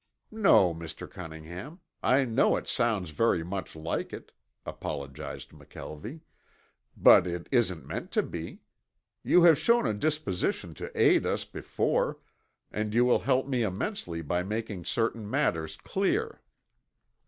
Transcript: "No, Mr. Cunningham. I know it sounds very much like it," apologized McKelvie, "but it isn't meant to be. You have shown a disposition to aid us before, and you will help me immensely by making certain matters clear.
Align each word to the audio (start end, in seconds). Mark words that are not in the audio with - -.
"No, 0.31 0.73
Mr. 0.73 1.07
Cunningham. 1.07 1.79
I 2.01 2.25
know 2.25 2.55
it 2.55 2.67
sounds 2.67 3.11
very 3.11 3.43
much 3.43 3.75
like 3.75 4.11
it," 4.11 4.31
apologized 4.65 5.49
McKelvie, 5.51 6.21
"but 6.97 7.27
it 7.27 7.47
isn't 7.51 7.85
meant 7.85 8.09
to 8.13 8.23
be. 8.23 8.61
You 9.23 9.43
have 9.43 9.59
shown 9.59 9.85
a 9.85 9.93
disposition 9.93 10.73
to 10.73 10.91
aid 10.99 11.27
us 11.27 11.45
before, 11.45 12.17
and 12.71 12.95
you 12.95 13.05
will 13.05 13.19
help 13.19 13.45
me 13.47 13.61
immensely 13.61 14.23
by 14.23 14.41
making 14.41 14.85
certain 14.85 15.29
matters 15.29 15.75
clear. 15.77 16.41